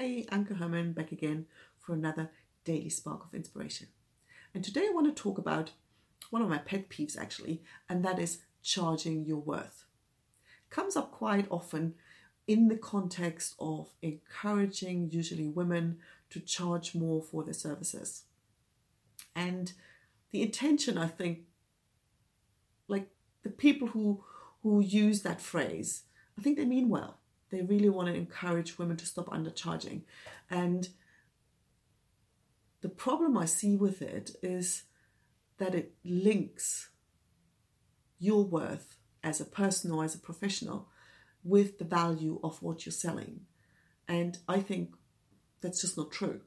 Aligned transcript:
Hey, 0.00 0.26
Anke 0.30 0.56
Herrmann 0.56 0.92
back 0.92 1.10
again 1.10 1.46
for 1.76 1.92
another 1.92 2.30
daily 2.64 2.88
spark 2.88 3.24
of 3.24 3.34
inspiration. 3.34 3.88
And 4.54 4.62
today 4.62 4.86
I 4.88 4.94
want 4.94 5.08
to 5.08 5.22
talk 5.22 5.38
about 5.38 5.72
one 6.30 6.40
of 6.40 6.48
my 6.48 6.58
pet 6.58 6.88
peeves 6.88 7.18
actually, 7.18 7.64
and 7.88 8.04
that 8.04 8.20
is 8.20 8.38
charging 8.62 9.24
your 9.24 9.40
worth. 9.40 9.86
Comes 10.70 10.94
up 10.94 11.10
quite 11.10 11.48
often 11.50 11.94
in 12.46 12.68
the 12.68 12.76
context 12.76 13.56
of 13.58 13.88
encouraging 14.00 15.10
usually 15.10 15.48
women 15.48 15.98
to 16.30 16.38
charge 16.38 16.94
more 16.94 17.20
for 17.20 17.42
their 17.42 17.52
services. 17.52 18.22
And 19.34 19.72
the 20.30 20.42
intention, 20.42 20.96
I 20.96 21.08
think, 21.08 21.40
like 22.86 23.08
the 23.42 23.50
people 23.50 23.88
who 23.88 24.22
who 24.62 24.78
use 24.78 25.22
that 25.22 25.40
phrase, 25.40 26.04
I 26.38 26.42
think 26.42 26.56
they 26.56 26.64
mean 26.64 26.88
well 26.88 27.18
they 27.50 27.62
really 27.62 27.88
want 27.88 28.08
to 28.08 28.14
encourage 28.14 28.78
women 28.78 28.96
to 28.98 29.06
stop 29.06 29.26
undercharging. 29.26 30.02
And 30.50 30.88
the 32.80 32.88
problem 32.88 33.36
I 33.36 33.46
see 33.46 33.76
with 33.76 34.02
it 34.02 34.32
is 34.42 34.84
that 35.58 35.74
it 35.74 35.94
links 36.04 36.90
your 38.18 38.44
worth 38.44 38.96
as 39.22 39.40
a 39.40 39.44
person 39.44 39.90
or 39.90 40.04
as 40.04 40.14
a 40.14 40.18
professional 40.18 40.88
with 41.42 41.78
the 41.78 41.84
value 41.84 42.40
of 42.42 42.62
what 42.62 42.84
you're 42.84 42.92
selling. 42.92 43.40
And 44.06 44.38
I 44.48 44.60
think 44.60 44.94
that's 45.60 45.80
just 45.80 45.96
not 45.96 46.12
true. 46.12 46.40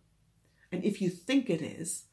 And 0.71 0.83
if 0.83 1.01
you 1.01 1.09
think 1.09 1.49
it 1.49 1.61
is, 1.61 2.05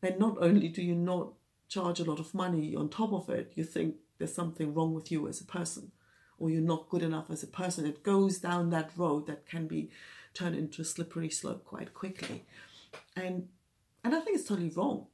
then 0.00 0.18
not 0.18 0.36
only 0.40 0.68
do 0.68 0.82
you 0.82 0.94
not 0.94 1.34
charge 1.68 2.00
a 2.00 2.04
lot 2.04 2.20
of 2.20 2.34
money 2.34 2.74
on 2.74 2.88
top 2.88 3.12
of 3.12 3.28
it, 3.28 3.52
you 3.54 3.64
think 3.64 3.96
there's 4.16 4.34
something 4.34 4.72
wrong 4.72 4.94
with 4.94 5.12
you 5.12 5.28
as 5.28 5.40
a 5.40 5.44
person 5.44 5.92
or 6.38 6.50
you're 6.50 6.60
not 6.60 6.88
good 6.88 7.02
enough 7.02 7.30
as 7.30 7.42
a 7.42 7.48
person. 7.48 7.86
It 7.86 8.02
goes 8.02 8.38
down 8.38 8.70
that 8.70 8.90
road 8.96 9.26
that 9.26 9.46
can 9.46 9.66
be 9.66 9.90
turned 10.34 10.56
into 10.56 10.82
a 10.82 10.84
slippery 10.84 11.30
slope 11.30 11.64
quite 11.64 11.94
quickly. 11.94 12.44
And 13.16 13.48
and 14.04 14.14
I 14.14 14.20
think 14.20 14.38
it's 14.38 14.48
totally 14.48 14.70
wrong. 14.70 15.06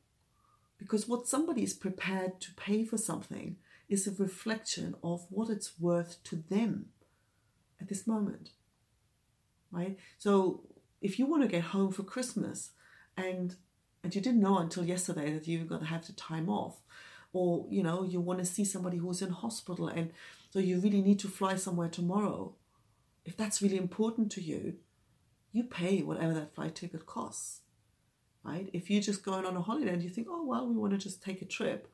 Because 0.79 1.09
what 1.09 1.27
somebody 1.27 1.63
is 1.63 1.73
prepared 1.73 2.41
to 2.41 2.55
pay 2.55 2.85
for 2.85 2.99
something 2.99 3.57
is 3.89 4.07
a 4.07 4.23
reflection 4.23 4.95
of 5.03 5.27
what 5.31 5.49
it's 5.49 5.81
worth 5.81 6.23
to 6.25 6.37
them 6.37 6.87
at 7.81 7.89
this 7.89 8.07
moment. 8.07 8.51
Right? 9.71 9.99
So 10.19 10.63
if 11.01 11.19
you 11.19 11.27
want 11.27 11.43
to 11.43 11.49
get 11.49 11.65
home 11.65 11.93
for 11.93 12.03
Christmas 12.03 12.71
and 13.17 13.57
and 14.03 14.15
you 14.15 14.21
didn't 14.21 14.43
know 14.43 14.59
until 14.59 14.85
yesterday 14.85 15.33
that 15.33 15.49
you 15.49 15.61
were 15.61 15.65
going 15.65 15.81
to 15.81 15.87
have 15.87 16.07
the 16.07 16.13
time 16.13 16.51
off, 16.51 16.83
or 17.35 17.67
you 17.69 17.83
know 17.83 18.03
you 18.03 18.21
want 18.21 18.39
to 18.39 18.45
see 18.47 18.65
somebody 18.65 18.97
who's 18.97 19.21
in 19.21 19.31
hospital 19.31 19.89
and 19.89 20.11
so 20.51 20.59
you 20.59 20.79
really 20.79 21.03
need 21.03 21.19
to 21.19 21.29
fly 21.29 21.57
somewhere 21.57 21.89
tomorrow. 21.89 22.55
If 23.27 23.37
that's 23.37 23.61
really 23.61 23.77
important 23.77 24.33
to 24.33 24.41
you 24.41 24.77
you 25.53 25.65
pay 25.65 26.01
whatever 26.03 26.33
that 26.33 26.55
flight 26.55 26.75
ticket 26.75 27.05
costs 27.05 27.61
right? 28.43 28.71
If 28.73 28.91
you're 28.91 29.03
just 29.03 29.25
going 29.25 29.47
on 29.47 29.57
a 29.57 29.63
holiday 29.63 29.93
and 29.93 30.03
you 30.03 30.11
think 30.11 30.29
oh 30.31 30.45
well 30.47 30.67
we 30.67 30.77
want 30.77 30.93
to 30.93 30.99
just 30.99 31.23
take 31.23 31.43
a 31.43 31.47
trip 31.47 31.93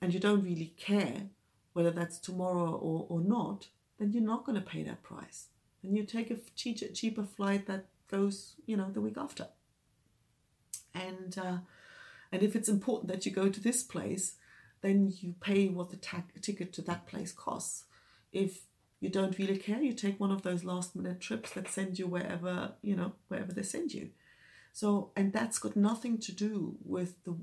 and 0.00 0.12
you 0.12 0.18
don't 0.18 0.42
really 0.42 0.74
care 0.76 1.28
whether 1.74 1.90
that's 1.90 2.18
tomorrow 2.18 2.72
or, 2.72 3.06
or 3.08 3.20
not 3.20 3.68
then 4.02 4.12
you're 4.12 4.22
not 4.22 4.44
going 4.44 4.56
to 4.56 4.66
pay 4.66 4.82
that 4.82 5.02
price. 5.02 5.46
And 5.82 5.96
you 5.96 6.04
take 6.04 6.30
a 6.30 6.36
cheaper, 6.56 7.22
flight 7.24 7.66
that 7.66 7.86
goes 8.08 8.54
you 8.66 8.76
know 8.76 8.90
the 8.90 9.00
week 9.00 9.16
after. 9.16 9.48
And 10.94 11.36
uh, 11.38 11.58
and 12.30 12.42
if 12.42 12.56
it's 12.56 12.68
important 12.68 13.10
that 13.12 13.26
you 13.26 13.32
go 13.32 13.48
to 13.48 13.60
this 13.60 13.82
place 13.82 14.34
then 14.82 15.12
you 15.20 15.34
pay 15.40 15.68
what 15.68 15.90
the 15.90 15.96
ta- 15.96 16.24
ticket 16.40 16.72
to 16.74 16.82
that 16.82 17.06
place 17.06 17.32
costs. 17.32 17.84
If 18.32 18.62
you 19.00 19.08
don't 19.08 19.38
really 19.38 19.56
care, 19.56 19.80
you 19.80 19.92
take 19.92 20.20
one 20.20 20.30
of 20.30 20.42
those 20.42 20.64
last 20.64 20.94
minute 20.94 21.20
trips 21.20 21.52
that 21.52 21.68
send 21.68 21.98
you 21.98 22.06
wherever, 22.06 22.72
you 22.82 22.94
know, 22.94 23.12
wherever 23.28 23.52
they 23.52 23.62
send 23.62 23.92
you. 23.94 24.10
So, 24.72 25.10
and 25.16 25.32
that's 25.32 25.58
got 25.58 25.76
nothing 25.76 26.18
to 26.18 26.32
do 26.32 26.76
with 26.84 27.22
the 27.24 27.36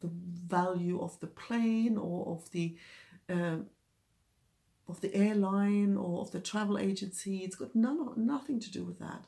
the 0.00 0.10
value 0.10 0.98
of 1.00 1.20
the 1.20 1.26
plane 1.26 1.98
or 1.98 2.26
of 2.34 2.50
the 2.52 2.76
uh, 3.28 3.58
of 4.88 5.00
the 5.00 5.14
airline 5.14 5.96
or 5.96 6.20
of 6.20 6.32
the 6.32 6.40
travel 6.40 6.78
agency. 6.78 7.38
It's 7.38 7.56
got 7.56 7.74
none, 7.76 8.12
nothing 8.16 8.58
to 8.60 8.70
do 8.70 8.82
with 8.84 8.98
that. 8.98 9.24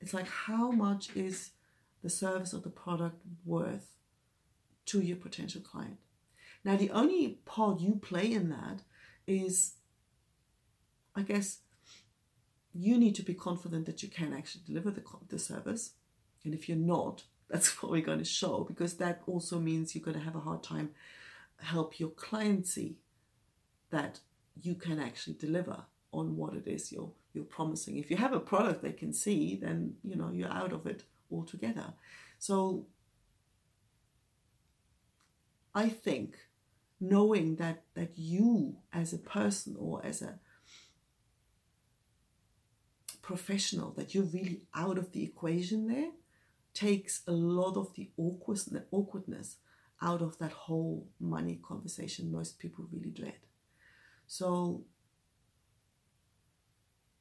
It's 0.00 0.14
like 0.14 0.28
how 0.28 0.70
much 0.70 1.14
is 1.14 1.50
the 2.02 2.10
service 2.10 2.54
or 2.54 2.60
the 2.60 2.70
product 2.70 3.20
worth 3.44 3.92
to 4.86 5.00
your 5.00 5.16
potential 5.16 5.60
client. 5.60 5.98
Now, 6.64 6.76
the 6.76 6.90
only 6.90 7.40
part 7.44 7.80
you 7.80 7.96
play 7.96 8.32
in 8.32 8.50
that 8.50 8.82
is, 9.26 9.74
I 11.14 11.22
guess, 11.22 11.58
you 12.72 12.98
need 12.98 13.14
to 13.16 13.22
be 13.22 13.34
confident 13.34 13.86
that 13.86 14.02
you 14.02 14.08
can 14.08 14.32
actually 14.32 14.62
deliver 14.66 14.90
the, 14.90 15.02
the 15.28 15.38
service. 15.38 15.92
And 16.44 16.54
if 16.54 16.68
you're 16.68 16.78
not, 16.78 17.24
that's 17.48 17.82
what 17.82 17.92
we're 17.92 18.00
going 18.00 18.18
to 18.18 18.24
show 18.24 18.64
because 18.66 18.94
that 18.94 19.22
also 19.26 19.58
means 19.58 19.94
you're 19.94 20.04
going 20.04 20.16
to 20.16 20.24
have 20.24 20.36
a 20.36 20.40
hard 20.40 20.62
time 20.62 20.90
help 21.62 22.00
your 22.00 22.10
client 22.10 22.66
see 22.66 22.96
that 23.90 24.20
you 24.60 24.74
can 24.74 24.98
actually 24.98 25.34
deliver 25.34 25.84
on 26.12 26.36
what 26.36 26.54
it 26.54 26.66
is 26.66 26.92
you're 26.92 27.10
you're 27.34 27.44
promising. 27.44 27.96
If 27.96 28.10
you 28.10 28.18
have 28.18 28.34
a 28.34 28.40
product 28.40 28.82
they 28.82 28.92
can 28.92 29.12
see, 29.14 29.56
then 29.56 29.94
you 30.02 30.16
know 30.16 30.30
you're 30.32 30.52
out 30.52 30.72
of 30.72 30.86
it 30.86 31.04
altogether. 31.30 31.94
So 32.38 32.86
I 35.74 35.88
think 35.88 36.36
knowing 37.02 37.56
that 37.56 37.82
that 37.94 38.16
you 38.16 38.76
as 38.92 39.12
a 39.12 39.18
person 39.18 39.74
or 39.76 40.00
as 40.06 40.22
a 40.22 40.38
professional 43.22 43.90
that 43.92 44.14
you're 44.14 44.24
really 44.24 44.62
out 44.72 44.96
of 44.96 45.10
the 45.10 45.24
equation 45.24 45.88
there 45.88 46.10
takes 46.74 47.22
a 47.26 47.32
lot 47.32 47.76
of 47.76 47.92
the 47.94 48.08
awkwardness 48.16 49.56
out 50.00 50.22
of 50.22 50.38
that 50.38 50.52
whole 50.52 51.08
money 51.18 51.58
conversation 51.62 52.30
most 52.30 52.58
people 52.60 52.86
really 52.92 53.10
dread. 53.10 53.40
So 54.26 54.84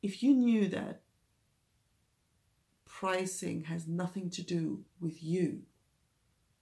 if 0.03 0.22
you 0.22 0.34
knew 0.36 0.68
that 0.70 1.02
pricing 2.86 3.64
has 3.64 3.88
nothing 3.88 4.30
to 4.31 4.44
do 4.44 4.84
with 5.00 5.24
you, 5.24 5.64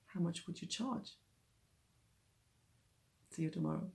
how 0.07 0.21
much 0.21 0.47
would 0.47 0.61
you 0.61 0.67
charge? 0.67 1.15
See 3.31 3.43
you 3.43 3.49
tomorrow. 3.49 3.89